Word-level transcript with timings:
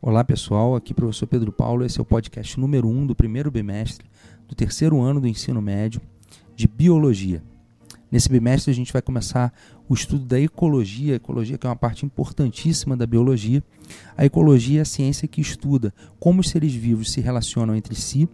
Olá 0.00 0.22
pessoal, 0.22 0.76
aqui 0.76 0.92
é 0.92 0.94
o 0.94 0.94
professor 0.94 1.26
Pedro 1.26 1.50
Paulo, 1.50 1.84
esse 1.84 1.98
é 1.98 2.02
o 2.02 2.04
podcast 2.04 2.58
número 2.60 2.86
1 2.86 2.98
um 2.98 3.04
do 3.04 3.16
primeiro 3.16 3.50
bimestre 3.50 4.06
do 4.46 4.54
terceiro 4.54 5.00
ano 5.00 5.20
do 5.20 5.26
ensino 5.26 5.60
médio 5.60 6.00
de 6.54 6.68
Biologia. 6.68 7.42
Nesse 8.08 8.28
bimestre 8.28 8.70
a 8.70 8.74
gente 8.74 8.92
vai 8.92 9.02
começar 9.02 9.52
o 9.88 9.94
estudo 9.94 10.24
da 10.24 10.38
ecologia, 10.38 11.16
ecologia 11.16 11.58
que 11.58 11.66
é 11.66 11.68
uma 11.68 11.74
parte 11.74 12.06
importantíssima 12.06 12.96
da 12.96 13.08
biologia. 13.08 13.60
A 14.16 14.24
ecologia 14.24 14.78
é 14.78 14.82
a 14.82 14.84
ciência 14.84 15.26
que 15.26 15.40
estuda 15.40 15.92
como 16.20 16.42
os 16.42 16.48
seres 16.48 16.72
vivos 16.72 17.10
se 17.10 17.20
relacionam 17.20 17.74
entre 17.74 17.96
si 17.96 18.28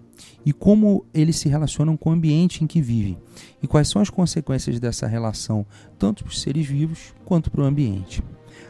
e 0.45 0.53
como 0.53 1.07
eles 1.15 1.37
se 1.37 1.49
relacionam 1.49 1.97
com 1.97 2.11
o 2.11 2.13
ambiente 2.13 2.63
em 2.63 2.67
que 2.67 2.83
vivem 2.83 3.17
e 3.63 3.67
quais 3.67 3.89
são 3.89 4.03
as 4.03 4.11
consequências 4.11 4.79
dessa 4.79 5.07
relação 5.07 5.65
tanto 5.99 6.25
para 6.25 6.31
os 6.31 6.43
seres 6.43 6.67
vivos 6.67 7.15
quanto 7.25 7.51
para 7.51 7.63
o 7.63 7.65
ambiente. 7.65 8.23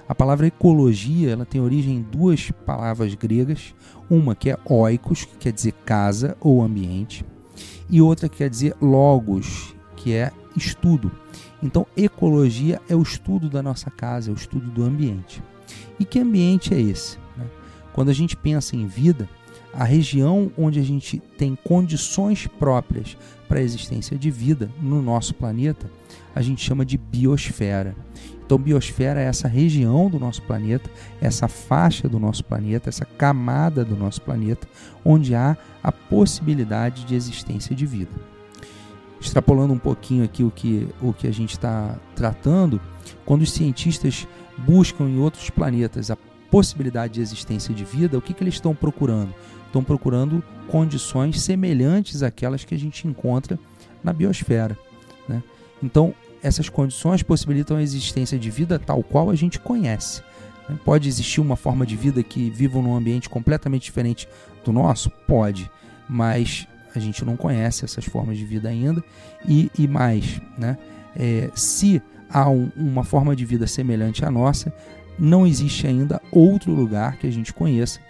A 0.09 0.15
palavra 0.15 0.47
ecologia 0.47 1.31
ela 1.31 1.45
tem 1.45 1.61
origem 1.61 1.97
em 1.97 2.03
duas 2.03 2.51
palavras 2.67 3.15
gregas, 3.15 3.75
uma 4.11 4.35
que 4.35 4.51
é 4.51 4.59
oikos, 4.65 5.25
que 5.25 5.37
quer 5.37 5.53
dizer 5.53 5.73
casa 5.85 6.37
ou 6.41 6.63
ambiente, 6.63 7.25
e 7.89 8.01
outra 8.01 8.29
que 8.29 8.39
quer 8.39 8.51
dizer 8.51 8.77
logos, 8.81 9.75
que 9.97 10.13
é 10.13 10.31
estudo. 10.57 11.11
Então, 11.63 11.87
ecologia 11.97 12.81
é 12.89 12.95
o 12.95 13.03
estudo 13.03 13.49
da 13.49 13.63
nossa 13.63 13.91
casa, 13.91 14.31
é 14.31 14.35
o 14.35 14.37
estudo 14.37 14.71
do 14.71 14.85
ambiente. 14.85 15.43
E 15.99 16.05
que 16.05 16.19
ambiente 16.19 16.75
é 16.75 16.81
esse? 16.81 17.17
Né? 17.37 17.47
Quando 17.93 18.11
a 18.11 18.13
gente 18.13 18.37
pensa 18.37 18.77
em 18.77 18.87
vida, 18.87 19.29
a 19.73 19.85
região 19.85 20.53
onde 20.57 20.79
a 20.79 20.83
gente 20.83 21.19
tem 21.39 21.57
condições 21.57 22.47
próprias 22.47 23.17
para 23.49 23.59
a 23.59 23.63
existência 23.63 24.17
de 24.17 24.31
vida 24.31 24.71
no 24.81 25.03
nosso 25.03 25.35
planeta, 25.35 25.91
a 26.35 26.43
gente 26.43 26.63
chama 26.63 26.85
de 26.85 26.97
biosfera. 26.97 27.97
Então, 28.45 28.59
biosfera 28.59 29.21
é 29.21 29.25
essa 29.25 29.49
região 29.49 30.11
do 30.11 30.19
nosso 30.19 30.43
planeta, 30.43 30.91
essa 31.21 31.49
faixa 31.49 32.09
do 32.09 32.19
nosso 32.19 32.45
planeta, 32.45 32.89
essa 32.89 33.05
camada 33.05 33.85
do 33.85 33.97
nosso 33.97 34.21
planeta, 34.21 34.69
onde 35.05 35.35
há 35.35 35.57
a 35.83 35.91
possibilidade 35.91 37.05
de 37.05 37.15
existência 37.15 37.75
de 37.75 37.87
vida. 37.87 38.13
Extrapolando 39.21 39.73
um 39.73 39.79
pouquinho 39.79 40.25
aqui 40.25 40.45
o 40.45 40.51
que, 40.51 40.87
o 41.01 41.13
que 41.15 41.27
a 41.27 41.33
gente 41.33 41.53
está 41.53 41.97
tratando, 42.15 42.81
quando 43.25 43.43
os 43.43 43.53
cientistas 43.53 44.29
buscam 44.59 45.05
em 45.05 45.19
outros 45.19 45.49
planetas 45.49 46.11
a 46.11 46.19
possibilidade 46.51 47.15
de 47.15 47.21
existência 47.23 47.75
de 47.75 47.85
vida, 47.85 48.19
o 48.19 48.23
que, 48.23 48.35
que 48.35 48.43
eles 48.45 48.55
estão 48.55 48.75
procurando? 48.75 49.35
Estão 49.67 49.83
procurando 49.83 50.45
condições 50.69 51.41
semelhantes 51.41 52.23
àquelas 52.23 52.63
que 52.65 52.75
a 52.75 52.79
gente 52.79 53.09
encontra 53.09 53.59
na 54.05 54.13
biosfera. 54.13 54.79
Né? 55.27 55.43
Então, 55.83 56.15
essas 56.45 56.69
condições 56.69 57.23
possibilitam 57.23 57.79
a 57.79 57.83
existência 57.83 58.39
de 58.39 58.51
vida 58.51 58.79
tal 58.79 59.03
qual 59.03 59.31
a 59.31 59.35
gente 59.35 59.59
conhece. 59.59 60.23
Né? 60.69 60.79
Pode 60.85 61.09
existir 61.09 61.41
uma 61.41 61.57
forma 61.57 61.87
de 61.87 61.97
vida 61.97 62.23
que 62.23 62.51
viva 62.51 62.81
num 62.83 62.95
ambiente 62.95 63.31
completamente 63.31 63.85
diferente 63.85 64.29
do 64.63 64.71
nosso? 64.71 65.09
Pode, 65.27 65.71
mas 66.07 66.69
a 66.95 66.99
gente 66.99 67.25
não 67.25 67.35
conhece 67.35 67.87
essas 67.87 68.05
formas 68.05 68.37
de 68.37 68.45
vida 68.45 68.69
ainda. 68.69 69.03
E, 69.49 69.71
e 69.77 69.89
mais, 69.89 70.39
né? 70.59 70.77
É, 71.17 71.51
se 71.55 72.03
há 72.29 72.51
um, 72.51 72.71
uma 72.77 73.05
forma 73.05 73.35
de 73.35 73.45
vida 73.47 73.67
semelhante 73.67 74.23
à 74.23 74.31
nossa, 74.31 74.73
não 75.19 75.47
existe 75.47 75.87
ainda 75.87 76.21
outro 76.31 76.73
lugar 76.73 77.17
que 77.17 77.27
a 77.27 77.33
gente 77.33 77.55
conheça 77.55 78.01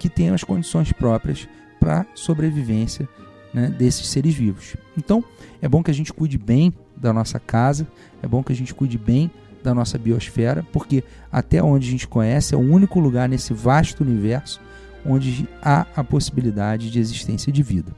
que 0.00 0.08
tenha 0.08 0.34
as 0.34 0.42
condições 0.42 0.92
próprias 0.92 1.48
para 1.78 2.04
sobrevivência 2.14 3.08
né, 3.52 3.68
desses 3.68 4.08
seres 4.08 4.34
vivos. 4.34 4.76
Então, 4.96 5.22
é 5.62 5.68
bom 5.68 5.82
que 5.82 5.90
a 5.90 5.94
gente 5.94 6.12
cuide 6.12 6.36
bem 6.36 6.74
da 7.04 7.12
nossa 7.12 7.38
casa, 7.38 7.86
é 8.22 8.26
bom 8.26 8.42
que 8.42 8.52
a 8.52 8.56
gente 8.56 8.74
cuide 8.74 8.98
bem 8.98 9.30
da 9.62 9.74
nossa 9.74 9.98
biosfera, 9.98 10.64
porque 10.72 11.04
até 11.30 11.62
onde 11.62 11.86
a 11.86 11.90
gente 11.90 12.08
conhece 12.08 12.54
é 12.54 12.58
o 12.58 12.60
único 12.60 12.98
lugar 12.98 13.28
nesse 13.28 13.52
vasto 13.52 14.02
universo 14.02 14.60
onde 15.06 15.46
há 15.62 15.86
a 15.94 16.02
possibilidade 16.02 16.90
de 16.90 16.98
existência 16.98 17.52
de 17.52 17.62
vida. 17.62 17.92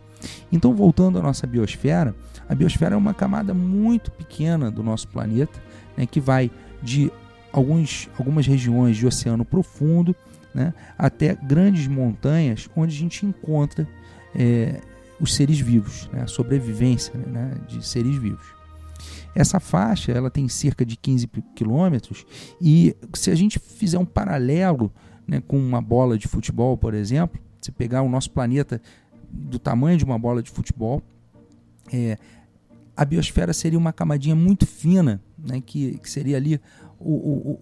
Então, 0.50 0.74
voltando 0.74 1.18
à 1.18 1.22
nossa 1.22 1.46
biosfera, 1.46 2.14
a 2.48 2.54
biosfera 2.54 2.94
é 2.94 2.98
uma 2.98 3.14
camada 3.14 3.54
muito 3.54 4.10
pequena 4.10 4.70
do 4.70 4.82
nosso 4.82 5.06
planeta, 5.08 5.62
né, 5.96 6.04
que 6.04 6.20
vai 6.20 6.50
de 6.82 7.12
alguns, 7.52 8.08
algumas 8.18 8.44
regiões 8.46 8.96
de 8.96 9.06
oceano 9.06 9.44
profundo 9.44 10.16
né, 10.52 10.74
até 10.98 11.34
grandes 11.34 11.86
montanhas, 11.86 12.68
onde 12.74 12.94
a 12.94 12.98
gente 12.98 13.24
encontra 13.24 13.86
é, 14.34 14.80
os 15.20 15.34
seres 15.34 15.60
vivos, 15.60 16.08
né, 16.12 16.22
a 16.22 16.26
sobrevivência 16.26 17.14
né, 17.14 17.52
de 17.68 17.86
seres 17.86 18.16
vivos. 18.16 18.56
Essa 19.34 19.60
faixa 19.60 20.12
ela 20.12 20.30
tem 20.30 20.48
cerca 20.48 20.84
de 20.84 20.96
15 20.96 21.28
quilômetros 21.54 22.24
e 22.60 22.96
se 23.14 23.30
a 23.30 23.34
gente 23.34 23.58
fizer 23.58 23.98
um 23.98 24.04
paralelo 24.04 24.92
né, 25.26 25.42
com 25.46 25.58
uma 25.58 25.80
bola 25.80 26.16
de 26.16 26.28
futebol, 26.28 26.76
por 26.76 26.94
exemplo, 26.94 27.40
se 27.60 27.72
pegar 27.72 28.02
o 28.02 28.08
nosso 28.08 28.30
planeta 28.30 28.80
do 29.30 29.58
tamanho 29.58 29.98
de 29.98 30.04
uma 30.04 30.18
bola 30.18 30.42
de 30.42 30.50
futebol, 30.50 31.02
é, 31.92 32.16
a 32.96 33.04
biosfera 33.04 33.52
seria 33.52 33.78
uma 33.78 33.92
camadinha 33.92 34.34
muito 34.34 34.66
fina, 34.66 35.20
né, 35.38 35.60
que, 35.64 35.98
que 35.98 36.10
seria 36.10 36.36
ali 36.36 36.60
o, 36.98 37.12
o, 37.12 37.58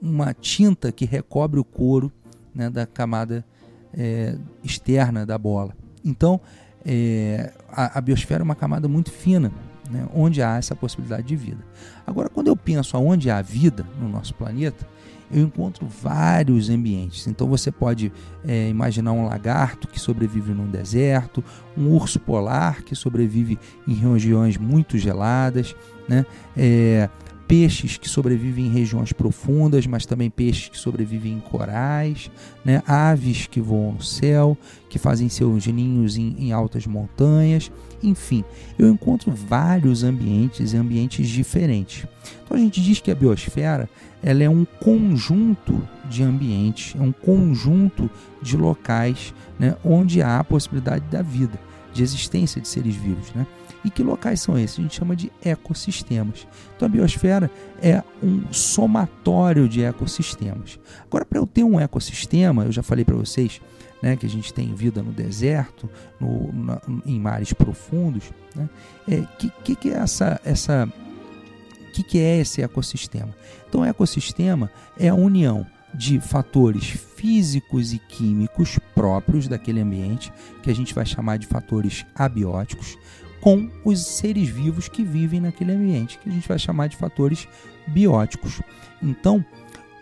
uma 0.00 0.32
tinta 0.32 0.90
que 0.90 1.04
recobre 1.04 1.60
o 1.60 1.64
couro 1.64 2.10
né, 2.54 2.70
da 2.70 2.86
camada 2.86 3.44
é, 3.92 4.36
externa 4.64 5.26
da 5.26 5.36
bola. 5.36 5.76
Então, 6.04 6.40
é, 6.84 7.52
a, 7.68 7.98
a 7.98 8.00
biosfera 8.00 8.42
é 8.42 8.44
uma 8.44 8.54
camada 8.54 8.88
muito 8.88 9.10
fina 9.10 9.52
né, 9.90 10.06
onde 10.14 10.42
há 10.42 10.56
essa 10.56 10.74
possibilidade 10.74 11.26
de 11.26 11.36
vida. 11.36 11.64
Agora, 12.06 12.28
quando 12.28 12.48
eu 12.48 12.56
penso 12.56 12.96
aonde 12.96 13.30
há 13.30 13.40
vida 13.40 13.86
no 14.00 14.08
nosso 14.08 14.34
planeta, 14.34 14.86
eu 15.32 15.42
encontro 15.44 15.86
vários 15.86 16.68
ambientes. 16.68 17.26
Então 17.26 17.46
você 17.46 17.70
pode 17.70 18.12
é, 18.46 18.68
imaginar 18.68 19.12
um 19.12 19.24
lagarto 19.24 19.88
que 19.88 19.98
sobrevive 19.98 20.52
num 20.52 20.68
deserto, 20.68 21.42
um 21.76 21.88
urso 21.88 22.20
polar 22.20 22.82
que 22.82 22.94
sobrevive 22.94 23.58
em 23.88 23.94
regiões 23.94 24.58
muito 24.58 24.98
geladas, 24.98 25.74
né? 26.06 26.26
É, 26.54 27.08
peixes 27.52 27.98
que 27.98 28.08
sobrevivem 28.08 28.64
em 28.64 28.72
regiões 28.72 29.12
profundas, 29.12 29.86
mas 29.86 30.06
também 30.06 30.30
peixes 30.30 30.70
que 30.70 30.78
sobrevivem 30.78 31.34
em 31.34 31.40
corais, 31.40 32.30
né? 32.64 32.82
aves 32.86 33.46
que 33.46 33.60
voam 33.60 33.92
no 33.92 34.02
céu, 34.02 34.56
que 34.88 34.98
fazem 34.98 35.28
seus 35.28 35.66
ninhos 35.66 36.16
em, 36.16 36.34
em 36.38 36.52
altas 36.52 36.86
montanhas, 36.86 37.70
enfim, 38.02 38.42
eu 38.78 38.88
encontro 38.88 39.30
vários 39.30 40.02
ambientes 40.02 40.72
e 40.72 40.78
ambientes 40.78 41.28
diferentes. 41.28 42.06
Então 42.42 42.56
a 42.56 42.60
gente 42.60 42.80
diz 42.80 43.00
que 43.00 43.10
a 43.10 43.14
biosfera 43.14 43.86
ela 44.22 44.42
é 44.42 44.48
um 44.48 44.64
conjunto 44.64 45.86
de 46.08 46.22
ambientes, 46.22 46.98
é 46.98 47.02
um 47.02 47.12
conjunto 47.12 48.08
de 48.40 48.56
locais 48.56 49.34
né, 49.58 49.76
onde 49.84 50.22
há 50.22 50.38
a 50.38 50.44
possibilidade 50.44 51.04
da 51.10 51.20
vida, 51.20 51.60
de 51.92 52.02
existência 52.02 52.62
de 52.62 52.68
seres 52.68 52.96
vivos. 52.96 53.30
Né? 53.34 53.46
E 53.84 53.90
que 53.90 54.02
locais 54.02 54.40
são 54.40 54.58
esses? 54.58 54.78
A 54.78 54.82
gente 54.82 54.94
chama 54.94 55.16
de 55.16 55.30
ecossistemas. 55.44 56.46
Então 56.76 56.86
a 56.86 56.88
biosfera 56.88 57.50
é 57.80 58.02
um 58.22 58.52
somatório 58.52 59.68
de 59.68 59.82
ecossistemas. 59.82 60.78
Agora, 61.04 61.24
para 61.24 61.38
eu 61.38 61.46
ter 61.46 61.64
um 61.64 61.80
ecossistema, 61.80 62.64
eu 62.64 62.72
já 62.72 62.82
falei 62.82 63.04
para 63.04 63.16
vocês 63.16 63.60
né, 64.02 64.16
que 64.16 64.26
a 64.26 64.28
gente 64.28 64.52
tem 64.52 64.74
vida 64.74 65.02
no 65.02 65.12
deserto, 65.12 65.88
no, 66.20 66.52
na, 66.52 66.80
em 67.06 67.18
mares 67.20 67.52
profundos. 67.52 68.30
Né? 68.54 68.68
É, 69.08 69.22
que, 69.38 69.50
que, 69.64 69.76
que 69.76 69.90
é 69.90 69.94
essa, 69.94 70.40
essa 70.44 70.88
que, 71.92 72.02
que 72.02 72.18
é 72.18 72.40
esse 72.40 72.62
ecossistema? 72.62 73.34
Então, 73.68 73.82
o 73.82 73.84
ecossistema 73.84 74.70
é 74.98 75.08
a 75.08 75.14
união 75.14 75.66
de 75.94 76.20
fatores 76.20 76.84
físicos 76.86 77.92
e 77.92 77.98
químicos 77.98 78.78
próprios 78.94 79.46
daquele 79.46 79.80
ambiente, 79.80 80.32
que 80.62 80.70
a 80.70 80.74
gente 80.74 80.94
vai 80.94 81.04
chamar 81.04 81.36
de 81.36 81.46
fatores 81.46 82.04
abióticos, 82.14 82.96
com 83.42 83.68
os 83.84 83.98
seres 84.06 84.48
vivos 84.48 84.86
que 84.86 85.02
vivem 85.02 85.40
naquele 85.40 85.72
ambiente, 85.72 86.16
que 86.16 86.28
a 86.28 86.32
gente 86.32 86.48
vai 86.48 86.60
chamar 86.60 86.86
de 86.86 86.96
fatores 86.96 87.48
bióticos. 87.88 88.62
Então, 89.02 89.44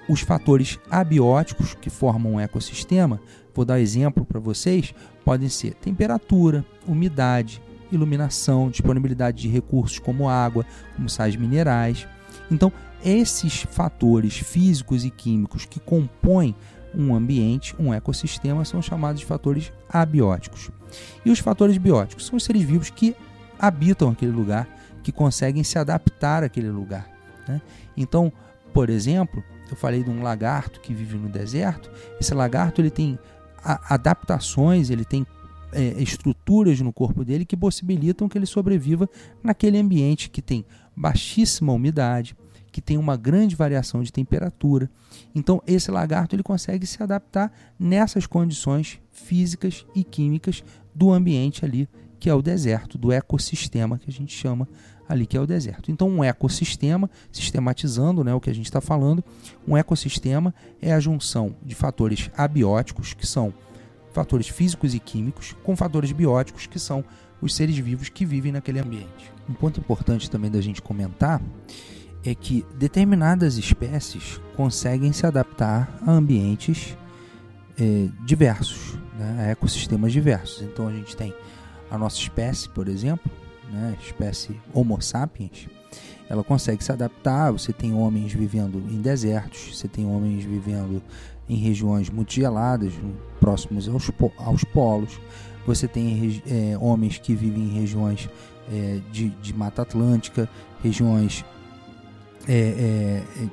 os 0.07 0.21
fatores 0.21 0.79
abióticos 0.91 1.73
que 1.73 1.89
formam 1.89 2.35
um 2.35 2.41
ecossistema, 2.41 3.19
vou 3.55 3.65
dar 3.65 3.81
exemplo 3.81 4.27
para 4.27 4.39
vocês, 4.39 4.95
podem 5.25 5.49
ser 5.49 5.73
temperatura, 5.73 6.63
umidade, 6.87 7.63
iluminação, 7.91 8.69
disponibilidade 8.69 9.41
de 9.41 9.49
recursos 9.49 9.99
como 9.99 10.29
água, 10.29 10.67
como 10.95 11.09
sais 11.09 11.35
minerais. 11.35 12.07
Então, 12.51 12.71
esses 13.03 13.63
fatores 13.63 14.37
físicos 14.37 15.03
e 15.03 15.11
químicos 15.11 15.65
que 15.65 15.81
compõem 15.81 16.55
um 16.95 17.15
ambiente, 17.15 17.75
um 17.79 17.95
ecossistema, 17.95 18.67
são 18.67 18.83
chamados 18.83 19.21
de 19.21 19.27
fatores 19.27 19.73
abióticos. 19.89 20.71
E 21.25 21.31
os 21.31 21.39
fatores 21.39 21.79
bióticos 21.79 22.27
são 22.27 22.37
os 22.37 22.45
seres 22.45 22.63
vivos 22.63 22.91
que 22.91 23.17
habitam 23.61 24.11
aquele 24.11 24.33
lugar, 24.33 24.69
que 25.03 25.13
conseguem 25.13 25.63
se 25.65 25.79
adaptar 25.79 26.43
àquele 26.43 26.71
lugar. 26.71 27.09
Né? 27.47 27.61
Então, 27.97 28.33
por 28.73 28.91
exemplo, 28.91 29.43
eu 29.71 29.77
falei 29.77 30.03
de 30.03 30.11
um 30.11 30.23
lagarto 30.23 30.81
que 30.81 30.93
vive 30.93 31.17
no 31.17 31.29
deserto. 31.29 31.91
Esse 32.21 32.35
lagarto 32.35 32.81
ele 32.81 32.91
tem 32.91 33.19
adaptações, 33.63 34.91
ele 34.91 35.05
tem 35.05 35.27
é, 35.73 36.03
estruturas 36.03 36.81
no 36.81 36.93
corpo 36.93 37.25
dele 37.25 37.45
que 37.45 37.57
possibilitam 37.57 38.29
que 38.29 38.37
ele 38.37 38.47
sobreviva 38.47 39.09
naquele 39.43 39.79
ambiente 39.79 40.31
que 40.31 40.43
tem 40.43 40.65
baixíssima 40.97 41.73
umidade, 41.73 42.37
que 42.73 42.81
tem 42.81 42.97
uma 42.97 43.17
grande 43.17 43.57
variação 43.57 44.03
de 44.03 44.13
temperatura. 44.13 44.91
Então, 45.35 45.63
esse 45.67 45.91
lagarto 45.91 46.35
ele 46.35 46.43
consegue 46.43 46.87
se 46.87 47.03
adaptar 47.03 47.53
nessas 47.79 48.27
condições 48.27 49.01
físicas 49.11 49.87
e 49.95 50.05
químicas 50.05 50.65
do 50.95 51.13
ambiente 51.13 51.65
ali, 51.65 51.89
que 52.21 52.29
é 52.29 52.35
o 52.35 52.43
deserto, 52.43 52.99
do 52.99 53.11
ecossistema 53.11 53.99
que 53.99 54.11
a 54.11 54.13
gente 54.13 54.37
chama 54.37 54.69
ali, 55.09 55.27
que 55.27 55.37
é 55.37 55.41
o 55.41 55.47
deserto. 55.47 55.91
Então, 55.91 56.09
um 56.09 56.23
ecossistema, 56.23 57.11
sistematizando 57.33 58.23
né, 58.23 58.33
o 58.33 58.41
que 58.41 58.51
a 58.51 58.55
gente 58.55 58.67
está 58.67 58.81
falando, 58.81 59.25
um 59.67 59.77
ecossistema 59.77 60.55
é 60.81 60.93
a 60.93 61.01
junção 61.01 61.57
de 61.65 61.75
fatores 61.75 62.31
abióticos, 62.37 63.15
que 63.15 63.27
são 63.27 63.53
fatores 64.13 64.49
físicos 64.49 64.95
e 64.95 65.01
químicos, 65.01 65.57
com 65.65 65.75
fatores 65.75 66.13
bióticos, 66.13 66.67
que 66.67 66.79
são 66.79 67.05
os 67.41 67.55
seres 67.55 67.77
vivos 67.77 68.09
que 68.09 68.25
vivem 68.25 68.53
naquele 68.53 68.79
ambiente. 68.79 69.33
Um 69.49 69.55
ponto 69.55 69.81
importante 69.81 70.31
também 70.31 70.51
da 70.51 70.61
gente 70.61 70.83
comentar 70.83 71.43
é 72.25 72.35
que 72.35 72.65
determinadas 72.77 73.57
espécies 73.57 74.41
conseguem 74.55 75.11
se 75.13 75.27
adaptar 75.27 75.99
a 76.07 76.13
ambientes 76.13 76.97
é, 77.79 78.09
diversos, 78.25 78.99
né, 79.19 79.47
a 79.47 79.51
ecossistemas 79.51 80.13
diversos. 80.13 80.63
Então 80.63 80.87
a 80.87 80.93
gente 80.93 81.17
tem 81.17 81.35
a 81.91 81.99
nossa 81.99 82.17
espécie, 82.17 82.69
por 82.69 82.89
exemplo, 82.89 83.31
né, 83.71 83.97
espécie 84.01 84.59
Homo 84.73 85.01
sapiens, 85.01 85.69
ela 86.29 86.45
consegue 86.45 86.83
se 86.83 86.93
adaptar. 86.93 87.51
Você 87.51 87.73
tem 87.73 87.93
homens 87.93 88.33
vivendo 88.33 88.79
em 88.91 89.01
desertos, 89.01 89.77
você 89.77 89.89
tem 89.89 90.07
homens 90.07 90.45
vivendo 90.45 91.03
em 91.49 91.57
regiões 91.57 92.09
muito 92.09 92.33
geladas, 92.33 92.93
próximos 93.41 93.89
aos, 93.89 94.11
aos 94.39 94.63
polos. 94.65 95.21
Você 95.67 95.89
tem 95.89 96.41
é, 96.47 96.79
homens 96.79 97.19
que 97.19 97.35
vivem 97.35 97.65
em 97.65 97.81
regiões 97.81 98.31
é, 98.73 99.01
de, 99.11 99.31
de 99.31 99.53
Mata 99.53 99.83
Atlântica, 99.83 100.49
regiões 100.83 101.45
é, 102.49 102.53
é, 102.53 103.43
é, 103.43 103.49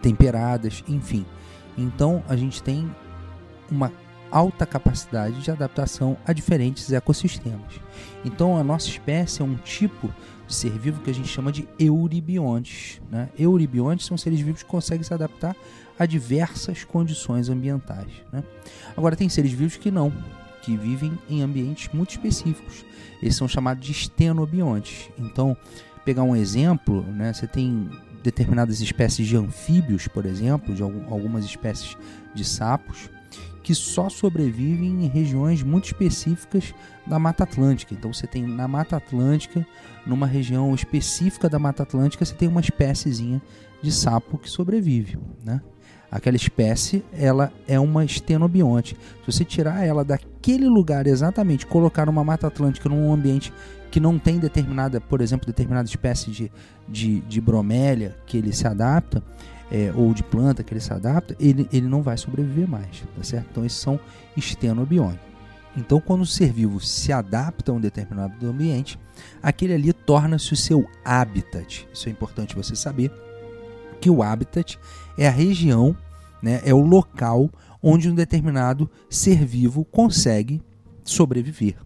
temperadas, 0.00 0.82
enfim. 0.88 1.26
Então 1.76 2.22
a 2.28 2.36
gente 2.36 2.62
tem 2.62 2.90
uma 3.70 3.92
alta 4.32 4.64
capacidade 4.64 5.42
de 5.42 5.50
adaptação 5.50 6.16
a 6.26 6.32
diferentes 6.32 6.90
ecossistemas. 6.90 7.74
Então 8.24 8.56
a 8.56 8.64
nossa 8.64 8.88
espécie 8.88 9.42
é 9.42 9.44
um 9.44 9.56
tipo 9.56 10.12
de 10.46 10.54
ser 10.54 10.70
vivo 10.70 11.02
que 11.02 11.10
a 11.10 11.14
gente 11.14 11.28
chama 11.28 11.52
de 11.52 11.68
euribiontes. 11.78 13.00
Né? 13.10 13.28
Euribiontes 13.38 14.06
são 14.06 14.16
seres 14.16 14.40
vivos 14.40 14.62
que 14.62 14.68
conseguem 14.68 15.04
se 15.04 15.12
adaptar 15.12 15.54
a 15.98 16.06
diversas 16.06 16.82
condições 16.82 17.50
ambientais. 17.50 18.10
Né? 18.32 18.42
Agora 18.96 19.14
tem 19.14 19.28
seres 19.28 19.52
vivos 19.52 19.76
que 19.76 19.90
não, 19.90 20.10
que 20.62 20.76
vivem 20.76 21.16
em 21.28 21.42
ambientes 21.42 21.90
muito 21.92 22.10
específicos. 22.10 22.84
Eles 23.20 23.36
são 23.36 23.46
chamados 23.46 23.84
de 23.84 23.92
estenobiontes. 23.92 25.10
Então, 25.18 25.56
pegar 26.04 26.22
um 26.22 26.34
exemplo, 26.34 27.02
né, 27.02 27.32
você 27.32 27.46
tem 27.46 27.88
determinadas 28.22 28.80
espécies 28.80 29.26
de 29.26 29.36
anfíbios, 29.36 30.08
por 30.08 30.24
exemplo, 30.24 30.74
de 30.74 30.82
algumas 30.82 31.44
espécies 31.44 31.96
de 32.34 32.44
sapos, 32.44 33.10
que 33.62 33.74
só 33.74 34.08
sobrevivem 34.08 35.04
em 35.04 35.08
regiões 35.08 35.62
muito 35.62 35.86
específicas 35.86 36.74
da 37.06 37.18
Mata 37.18 37.44
Atlântica. 37.44 37.94
Então 37.94 38.12
você 38.12 38.26
tem 38.26 38.46
na 38.46 38.66
Mata 38.66 38.96
Atlântica, 38.96 39.66
numa 40.06 40.26
região 40.26 40.74
específica 40.74 41.48
da 41.48 41.58
Mata 41.58 41.82
Atlântica, 41.82 42.24
você 42.24 42.34
tem 42.34 42.48
uma 42.48 42.60
espéciezinha 42.60 43.40
de 43.80 43.92
sapo 43.92 44.38
que 44.38 44.50
sobrevive, 44.50 45.18
né? 45.44 45.60
Aquela 46.10 46.36
espécie, 46.36 47.02
ela 47.10 47.50
é 47.66 47.80
uma 47.80 48.04
estenobionte. 48.04 48.94
Se 49.24 49.32
você 49.32 49.46
tirar 49.46 49.82
ela 49.82 50.04
daquele 50.04 50.66
lugar 50.66 51.06
exatamente, 51.06 51.66
colocar 51.66 52.04
numa 52.04 52.22
Mata 52.22 52.48
Atlântica, 52.48 52.86
num 52.86 53.10
ambiente 53.12 53.50
que 53.92 54.00
não 54.00 54.18
tem 54.18 54.38
determinada, 54.38 55.02
por 55.02 55.20
exemplo, 55.20 55.46
determinada 55.46 55.86
espécie 55.86 56.30
de, 56.30 56.50
de, 56.88 57.20
de 57.20 57.40
bromélia 57.42 58.16
que 58.24 58.38
ele 58.38 58.50
se 58.50 58.66
adapta, 58.66 59.22
é, 59.70 59.92
ou 59.94 60.14
de 60.14 60.22
planta 60.22 60.64
que 60.64 60.72
ele 60.72 60.80
se 60.80 60.92
adapta, 60.92 61.36
ele, 61.38 61.68
ele 61.70 61.86
não 61.86 62.02
vai 62.02 62.16
sobreviver 62.16 62.66
mais, 62.66 63.04
tá 63.14 63.22
certo? 63.22 63.48
Então 63.50 63.66
esses 63.66 63.78
são 63.78 64.00
estenobiontes. 64.34 65.20
Então, 65.76 66.00
quando 66.00 66.22
o 66.22 66.26
ser 66.26 66.52
vivo 66.52 66.80
se 66.80 67.12
adapta 67.12 67.70
a 67.70 67.74
um 67.74 67.80
determinado 67.80 68.46
ambiente, 68.46 68.98
aquele 69.42 69.74
ali 69.74 69.92
torna-se 69.92 70.54
o 70.54 70.56
seu 70.56 70.88
habitat. 71.04 71.86
Isso 71.92 72.08
é 72.08 72.12
importante 72.12 72.56
você 72.56 72.74
saber 72.74 73.12
que 74.00 74.08
o 74.08 74.22
habitat 74.22 74.78
é 75.18 75.28
a 75.28 75.30
região, 75.30 75.94
né, 76.42 76.62
é 76.64 76.72
o 76.72 76.80
local 76.80 77.50
onde 77.82 78.10
um 78.10 78.14
determinado 78.14 78.90
ser 79.10 79.44
vivo 79.44 79.84
consegue 79.84 80.62
sobreviver. 81.04 81.76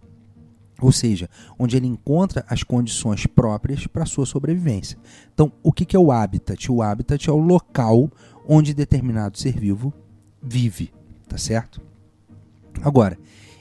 Ou 0.80 0.92
seja, 0.92 1.28
onde 1.58 1.76
ele 1.76 1.86
encontra 1.86 2.44
as 2.48 2.62
condições 2.62 3.26
próprias 3.26 3.86
para 3.86 4.04
sua 4.04 4.26
sobrevivência. 4.26 4.98
Então, 5.32 5.50
o 5.62 5.72
que 5.72 5.96
é 5.96 5.98
o 5.98 6.12
habitat? 6.12 6.70
O 6.70 6.82
habitat 6.82 7.28
é 7.28 7.32
o 7.32 7.38
local 7.38 8.10
onde 8.46 8.74
determinado 8.74 9.38
ser 9.38 9.58
vivo 9.58 9.92
vive, 10.42 10.92
tá 11.28 11.38
certo? 11.38 11.80
Agora, 12.82 13.18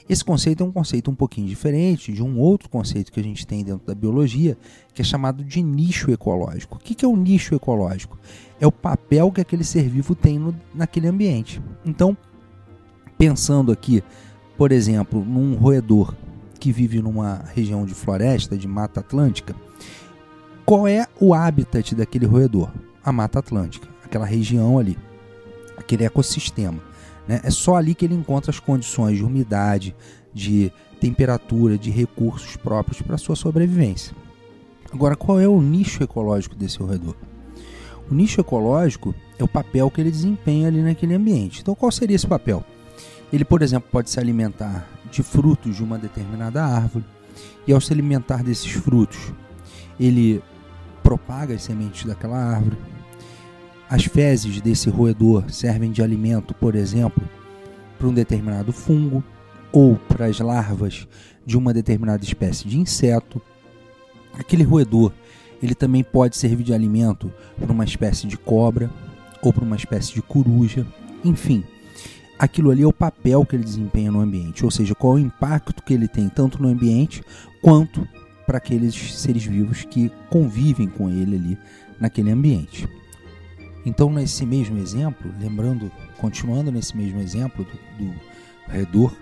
esse 0.08 0.24
conceito 0.24 0.62
é 0.62 0.66
um 0.66 0.70
conceito 0.70 1.10
um 1.10 1.14
pouquinho 1.14 1.48
diferente 1.48 2.12
de 2.12 2.22
um 2.22 2.38
outro 2.38 2.68
conceito 2.68 3.10
que 3.10 3.18
a 3.18 3.22
gente 3.22 3.44
tem 3.44 3.64
dentro 3.64 3.84
da 3.86 3.94
biologia, 3.94 4.56
que 4.94 5.02
é 5.02 5.04
chamado 5.04 5.42
de 5.42 5.60
nicho 5.62 6.12
ecológico. 6.12 6.76
O 6.76 6.78
que 6.78 7.04
é 7.04 7.08
o 7.08 7.16
nicho 7.16 7.54
ecológico? 7.54 8.16
É 8.60 8.66
o 8.66 8.72
papel 8.72 9.32
que 9.32 9.40
aquele 9.40 9.64
ser 9.64 9.88
vivo 9.88 10.14
tem 10.14 10.38
no, 10.38 10.54
naquele 10.72 11.08
ambiente. 11.08 11.60
Então, 11.84 12.16
pensando 13.18 13.72
aqui, 13.72 14.02
por 14.56 14.70
exemplo, 14.70 15.24
num 15.24 15.56
roedor 15.56 16.14
que 16.66 16.72
vive 16.72 17.00
numa 17.00 17.44
região 17.54 17.86
de 17.86 17.94
floresta, 17.94 18.58
de 18.58 18.66
mata 18.66 18.98
atlântica, 18.98 19.54
qual 20.64 20.88
é 20.88 21.06
o 21.20 21.32
habitat 21.32 21.94
daquele 21.94 22.26
roedor? 22.26 22.72
A 23.04 23.12
mata 23.12 23.38
atlântica, 23.38 23.86
aquela 24.04 24.26
região 24.26 24.76
ali, 24.76 24.98
aquele 25.76 26.02
ecossistema. 26.02 26.80
Né? 27.28 27.40
É 27.44 27.50
só 27.52 27.76
ali 27.76 27.94
que 27.94 28.04
ele 28.04 28.16
encontra 28.16 28.50
as 28.50 28.58
condições 28.58 29.16
de 29.16 29.24
umidade, 29.24 29.94
de 30.34 30.72
temperatura, 31.00 31.78
de 31.78 31.88
recursos 31.92 32.56
próprios 32.56 33.00
para 33.00 33.16
sua 33.16 33.36
sobrevivência. 33.36 34.12
Agora, 34.92 35.14
qual 35.14 35.38
é 35.38 35.46
o 35.46 35.62
nicho 35.62 36.02
ecológico 36.02 36.56
desse 36.56 36.80
roedor? 36.80 37.14
O 38.10 38.14
nicho 38.14 38.40
ecológico 38.40 39.14
é 39.38 39.44
o 39.44 39.48
papel 39.48 39.88
que 39.88 40.00
ele 40.00 40.10
desempenha 40.10 40.66
ali 40.66 40.82
naquele 40.82 41.14
ambiente. 41.14 41.60
Então, 41.60 41.76
qual 41.76 41.92
seria 41.92 42.16
esse 42.16 42.26
papel? 42.26 42.64
Ele, 43.32 43.44
por 43.44 43.62
exemplo, 43.62 43.88
pode 43.88 44.10
se 44.10 44.18
alimentar 44.18 44.95
de 45.10 45.22
frutos 45.22 45.76
de 45.76 45.82
uma 45.82 45.98
determinada 45.98 46.64
árvore, 46.64 47.04
e 47.66 47.72
ao 47.72 47.80
se 47.80 47.92
alimentar 47.92 48.42
desses 48.42 48.70
frutos, 48.70 49.32
ele 49.98 50.42
propaga 51.02 51.54
as 51.54 51.62
sementes 51.62 52.04
daquela 52.04 52.36
árvore, 52.36 52.76
as 53.88 54.04
fezes 54.04 54.60
desse 54.60 54.90
roedor 54.90 55.48
servem 55.48 55.92
de 55.92 56.02
alimento, 56.02 56.52
por 56.54 56.74
exemplo, 56.74 57.22
para 57.96 58.08
um 58.08 58.12
determinado 58.12 58.72
fungo 58.72 59.22
ou 59.70 59.96
para 59.96 60.26
as 60.26 60.40
larvas 60.40 61.06
de 61.44 61.56
uma 61.56 61.72
determinada 61.72 62.24
espécie 62.24 62.66
de 62.66 62.78
inseto. 62.78 63.40
Aquele 64.36 64.64
roedor, 64.64 65.12
ele 65.62 65.74
também 65.74 66.02
pode 66.02 66.36
servir 66.36 66.64
de 66.64 66.74
alimento 66.74 67.32
para 67.60 67.72
uma 67.72 67.84
espécie 67.84 68.26
de 68.26 68.36
cobra 68.36 68.90
ou 69.40 69.52
para 69.52 69.64
uma 69.64 69.76
espécie 69.76 70.12
de 70.12 70.20
coruja. 70.20 70.84
Enfim, 71.24 71.62
aquilo 72.38 72.70
ali 72.70 72.82
é 72.82 72.86
o 72.86 72.92
papel 72.92 73.44
que 73.44 73.56
ele 73.56 73.64
desempenha 73.64 74.10
no 74.10 74.20
ambiente, 74.20 74.64
ou 74.64 74.70
seja, 74.70 74.94
qual 74.94 75.16
é 75.16 75.20
o 75.20 75.24
impacto 75.24 75.82
que 75.82 75.94
ele 75.94 76.08
tem 76.08 76.28
tanto 76.28 76.60
no 76.62 76.68
ambiente 76.68 77.22
quanto 77.62 78.06
para 78.46 78.58
aqueles 78.58 79.14
seres 79.14 79.44
vivos 79.44 79.84
que 79.84 80.10
convivem 80.30 80.88
com 80.88 81.10
ele 81.10 81.36
ali 81.36 81.58
naquele 82.00 82.30
ambiente. 82.30 82.88
Então, 83.84 84.10
nesse 84.10 84.44
mesmo 84.44 84.78
exemplo, 84.78 85.32
lembrando, 85.40 85.90
continuando 86.18 86.70
nesse 86.70 86.96
mesmo 86.96 87.20
exemplo 87.20 87.64
do, 87.64 88.04
do 88.04 88.14
roedor, 88.68 89.12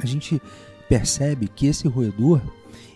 a 0.00 0.06
gente 0.06 0.40
percebe 0.88 1.48
que 1.48 1.66
esse 1.66 1.88
roedor, 1.88 2.40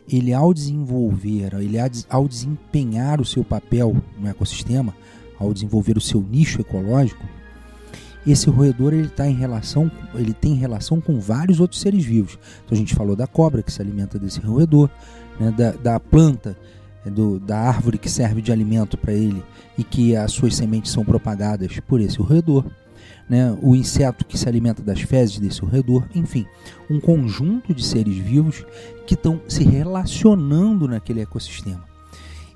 ele 0.08 0.32
ao 0.32 0.54
desenvolver, 0.54 1.54
ele 1.54 1.76
ao 2.08 2.28
desempenhar 2.28 3.20
o 3.20 3.24
seu 3.24 3.44
papel 3.44 3.96
no 4.18 4.28
ecossistema, 4.28 4.94
ao 5.38 5.52
desenvolver 5.52 5.96
o 5.96 6.00
seu 6.00 6.20
nicho 6.20 6.60
ecológico, 6.60 7.24
esse 8.30 8.48
roedor 8.48 8.92
ele 8.92 9.08
tá 9.08 9.26
em 9.26 9.34
relação, 9.34 9.90
ele 10.14 10.32
tem 10.32 10.54
relação 10.54 11.00
com 11.00 11.18
vários 11.18 11.60
outros 11.60 11.80
seres 11.80 12.04
vivos. 12.04 12.38
Então 12.64 12.76
a 12.76 12.78
gente 12.78 12.94
falou 12.94 13.16
da 13.16 13.26
cobra 13.26 13.62
que 13.62 13.72
se 13.72 13.82
alimenta 13.82 14.18
desse 14.18 14.40
roedor, 14.40 14.88
né, 15.40 15.50
da, 15.50 15.72
da 15.72 16.00
planta 16.00 16.56
é 17.04 17.10
do, 17.10 17.38
da 17.38 17.58
árvore 17.58 17.98
que 17.98 18.08
serve 18.08 18.40
de 18.40 18.52
alimento 18.52 18.96
para 18.96 19.12
ele 19.12 19.42
e 19.76 19.82
que 19.82 20.14
as 20.14 20.32
suas 20.32 20.54
sementes 20.54 20.92
são 20.92 21.04
propagadas 21.04 21.80
por 21.80 22.00
esse 22.00 22.18
roedor, 22.18 22.64
né? 23.28 23.56
o 23.60 23.74
inseto 23.74 24.24
que 24.24 24.38
se 24.38 24.48
alimenta 24.48 24.82
das 24.82 25.00
fezes 25.00 25.38
desse 25.38 25.60
roedor, 25.62 26.04
enfim, 26.14 26.46
um 26.88 27.00
conjunto 27.00 27.74
de 27.74 27.84
seres 27.84 28.16
vivos 28.16 28.64
que 29.06 29.14
estão 29.14 29.40
se 29.48 29.64
relacionando 29.64 30.86
naquele 30.86 31.22
ecossistema. 31.22 31.91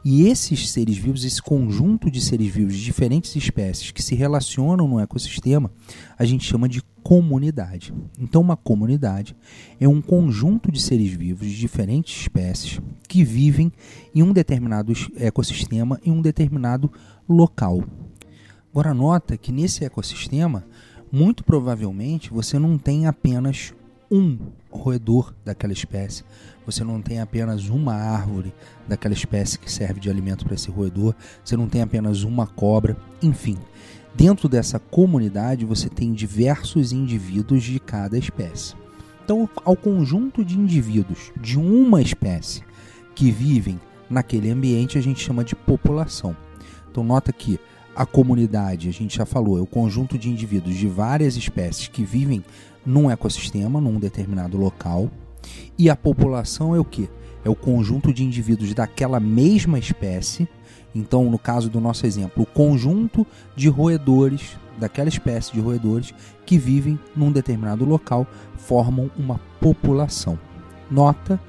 E 0.09 0.29
esses 0.29 0.71
seres 0.71 0.97
vivos, 0.97 1.25
esse 1.25 1.43
conjunto 1.43 2.09
de 2.09 2.21
seres 2.21 2.47
vivos 2.47 2.77
de 2.77 2.85
diferentes 2.85 3.35
espécies 3.35 3.91
que 3.91 4.01
se 4.01 4.15
relacionam 4.15 4.87
no 4.87 5.01
ecossistema, 5.01 5.69
a 6.17 6.25
gente 6.25 6.45
chama 6.45 6.69
de 6.69 6.81
comunidade. 7.03 7.93
Então, 8.17 8.41
uma 8.41 8.57
comunidade 8.57 9.35
é 9.81 9.89
um 9.89 10.01
conjunto 10.01 10.71
de 10.71 10.81
seres 10.81 11.11
vivos 11.11 11.49
de 11.49 11.57
diferentes 11.57 12.21
espécies 12.21 12.81
que 13.09 13.25
vivem 13.25 13.73
em 14.15 14.23
um 14.23 14.33
determinado 14.33 14.93
ecossistema, 15.17 16.01
em 16.05 16.13
um 16.13 16.23
determinado 16.23 16.89
local. 17.29 17.83
Agora, 18.71 18.95
nota 18.95 19.37
que 19.37 19.51
nesse 19.51 19.85
ecossistema, 19.85 20.65
muito 21.11 21.43
provavelmente 21.43 22.31
você 22.31 22.61
não 22.61 22.79
tem 22.79 23.09
apenas 23.09 23.75
um 24.11 24.39
roedor 24.71 25.35
daquela 25.45 25.73
espécie, 25.73 26.25
você 26.65 26.83
não 26.85 27.01
tem 27.01 27.21
apenas 27.21 27.69
uma 27.69 27.95
árvore 27.95 28.53
daquela 28.87 29.15
espécie 29.15 29.59
que 29.59 29.71
serve 29.71 30.01
de 30.01 30.11
alimento 30.11 30.45
para 30.45 30.55
esse 30.55 30.71
roedor, 30.71 31.15
você 31.45 31.57
não 31.57 31.69
tem 31.69 31.83
apenas 31.83 32.23
uma 32.23 32.47
cobra, 32.47 32.97
enfim. 33.23 33.59
Dentro 34.15 34.49
dessa 34.49 34.79
comunidade 34.79 35.65
você 35.65 35.89
tem 35.89 36.13
diversos 36.13 36.93
indivíduos 36.93 37.63
de 37.63 37.79
cada 37.79 38.17
espécie. 38.17 38.75
Então, 39.25 39.49
ao 39.65 39.77
conjunto 39.77 40.45
de 40.45 40.59
indivíduos 40.59 41.33
de 41.41 41.59
uma 41.59 42.01
espécie 42.01 42.63
que 43.15 43.31
vivem 43.31 43.81
naquele 44.09 44.51
ambiente 44.51 44.97
a 44.97 45.01
gente 45.01 45.21
chama 45.21 45.45
de 45.45 45.55
população. 45.55 46.37
Então, 46.91 47.05
nota 47.05 47.33
que 47.33 47.59
a 47.97 48.05
comunidade, 48.05 48.91
a 48.91 48.93
gente 48.93 49.17
já 49.17 49.25
falou, 49.25 49.57
é 49.57 49.63
o 49.63 49.67
conjunto 49.67 50.19
de 50.19 50.29
indivíduos 50.29 50.77
de 50.77 50.87
várias 50.87 51.35
espécies 51.35 51.89
que 51.89 52.05
vivem 52.05 52.45
num 52.85 53.11
ecossistema, 53.11 53.81
num 53.81 53.99
determinado 53.99 54.59
local. 54.59 55.11
E 55.79 55.89
a 55.89 55.97
população 55.97 56.77
é 56.77 56.79
o 56.79 56.85
que? 56.85 57.09
É 57.43 57.49
o 57.49 57.55
conjunto 57.55 58.13
de 58.13 58.23
indivíduos 58.23 58.75
daquela 58.75 59.19
mesma 59.19 59.79
espécie. 59.79 60.47
Então, 60.95 61.31
no 61.31 61.39
caso 61.39 61.71
do 61.71 61.81
nosso 61.81 62.05
exemplo, 62.05 62.43
o 62.43 62.47
conjunto 62.47 63.27
de 63.57 63.71
roedores 63.71 64.59
daquela 64.79 65.09
espécie 65.09 65.55
de 65.55 65.61
roedores 65.61 66.13
que 66.45 66.59
vivem 66.59 66.99
num 67.17 67.33
determinado 67.33 67.87
local 67.87 68.27
formam 68.59 69.11
uma 69.17 69.41
população. 69.59 70.39
Nota 70.91 71.41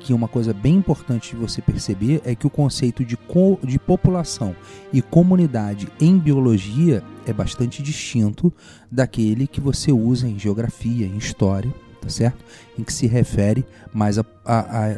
que 0.00 0.14
uma 0.14 0.26
coisa 0.26 0.52
bem 0.52 0.76
importante 0.76 1.30
de 1.30 1.36
você 1.36 1.60
perceber 1.60 2.22
é 2.24 2.34
que 2.34 2.46
o 2.46 2.50
conceito 2.50 3.04
de, 3.04 3.18
de 3.62 3.78
população 3.78 4.56
e 4.92 5.02
comunidade 5.02 5.88
em 6.00 6.18
biologia 6.18 7.04
é 7.26 7.32
bastante 7.32 7.82
distinto 7.82 8.52
daquele 8.90 9.46
que 9.46 9.60
você 9.60 9.92
usa 9.92 10.26
em 10.26 10.38
geografia, 10.38 11.06
em 11.06 11.18
história, 11.18 11.72
tá 12.00 12.08
certo? 12.08 12.42
Em 12.78 12.82
que 12.82 12.92
se 12.92 13.06
refere 13.06 13.64
mais 13.92 14.18
à 14.18 14.24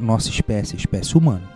nossa 0.00 0.30
espécie, 0.30 0.76
a 0.76 0.78
espécie 0.78 1.18
humana. 1.18 1.50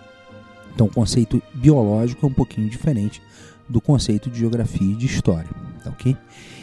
Então, 0.75 0.89
o 0.89 0.93
conceito 0.93 1.41
biológico 1.55 2.27
é 2.27 2.29
um 2.29 2.35
pouquinho 2.35 2.69
diferente 2.69 3.23
do 3.69 3.81
conceito 3.81 4.29
de 4.29 4.41
geografia 4.41 4.93
e 4.93 4.97
de 4.97 5.07
história, 5.07 5.49
tá 5.83 5.91
ok? 5.91 6.17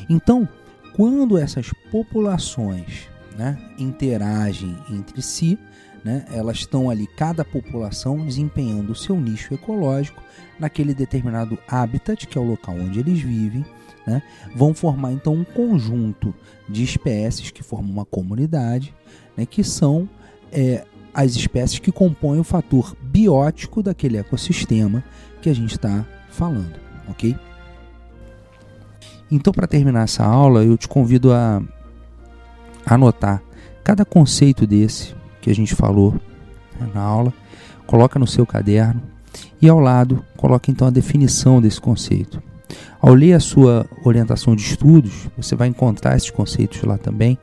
Então, 0.09 0.47
quando 0.95 1.37
essas 1.37 1.71
populações 1.91 3.07
né, 3.37 3.57
interagem 3.79 4.77
entre 4.91 5.21
si, 5.21 5.57
né, 6.03 6.25
elas 6.31 6.57
estão 6.57 6.89
ali, 6.89 7.07
cada 7.07 7.45
população 7.45 8.25
desempenhando 8.25 8.91
o 8.91 8.95
seu 8.95 9.15
nicho 9.15 9.53
ecológico 9.53 10.21
naquele 10.59 10.93
determinado 10.93 11.57
habitat, 11.67 12.27
que 12.27 12.37
é 12.37 12.41
o 12.41 12.43
local 12.43 12.75
onde 12.75 12.99
eles 12.99 13.21
vivem, 13.21 13.65
né, 14.05 14.21
vão 14.55 14.73
formar 14.73 15.13
então 15.13 15.33
um 15.33 15.43
conjunto 15.43 16.33
de 16.67 16.83
espécies 16.83 17.51
que 17.51 17.63
formam 17.63 17.91
uma 17.91 18.05
comunidade, 18.05 18.93
né, 19.37 19.45
que 19.45 19.63
são 19.63 20.09
é, 20.51 20.83
as 21.13 21.35
espécies 21.35 21.79
que 21.79 21.91
compõem 21.91 22.39
o 22.39 22.43
fator 22.43 22.95
biótico 23.01 23.81
daquele 23.81 24.17
ecossistema 24.17 25.03
que 25.41 25.49
a 25.49 25.55
gente 25.55 25.75
está 25.75 26.05
falando, 26.29 26.75
ok? 27.07 27.35
Então, 29.31 29.51
para 29.53 29.67
terminar 29.67 30.03
essa 30.03 30.23
aula, 30.23 30.63
eu 30.63 30.77
te 30.77 30.87
convido 30.87 31.33
a 31.33 31.61
anotar 32.85 33.41
cada 33.83 34.05
conceito 34.05 34.67
desse 34.67 35.15
que 35.43 35.51
a 35.51 35.55
gente 35.55 35.75
falou 35.75 36.15
na 36.93 37.01
aula, 37.01 37.33
coloca 37.85 38.17
no 38.17 38.25
seu 38.25 38.45
caderno 38.45 39.01
e 39.61 39.67
ao 39.67 39.77
lado 39.77 40.23
coloca 40.37 40.71
então 40.71 40.87
a 40.87 40.91
definição 40.91 41.61
desse 41.61 41.81
conceito. 41.81 42.41
Ao 43.01 43.13
ler 43.13 43.33
a 43.33 43.39
sua 43.41 43.85
orientação 44.05 44.55
de 44.55 44.63
estudos, 44.63 45.27
você 45.35 45.53
vai 45.53 45.67
encontrar 45.67 46.15
esses 46.15 46.31
conceitos 46.31 46.81
lá 46.83 46.97
também, 46.97 47.37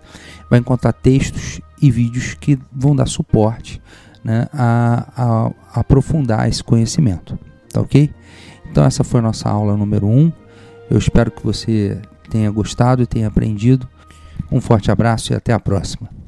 vai 0.49 0.59
encontrar 0.59 0.95
textos 0.95 1.61
e 1.81 1.91
vídeos 1.91 2.33
que 2.33 2.59
vão 2.73 2.97
dar 2.97 3.07
suporte 3.07 3.83
né, 4.25 4.47
a, 4.51 5.07
a, 5.15 5.47
a, 5.47 5.81
aprofundar 5.81 6.49
esse 6.49 6.65
conhecimento. 6.65 7.39
Tá 7.71 7.83
ok? 7.83 8.11
Então, 8.71 8.83
essa 8.83 9.05
foi 9.05 9.21
a 9.21 9.25
nossa 9.25 9.49
aula 9.49 9.77
número 9.77 10.07
1. 10.07 10.19
Um. 10.19 10.33
Eu 10.91 10.97
espero 10.97 11.31
que 11.31 11.45
você 11.45 12.01
tenha 12.31 12.51
gostado 12.51 13.03
e 13.03 13.07
tenha 13.07 13.29
aprendido. 13.29 13.87
Um 14.51 14.61
forte 14.61 14.91
abraço 14.91 15.33
e 15.33 15.37
até 15.37 15.53
a 15.53 15.61
próxima. 15.61 16.20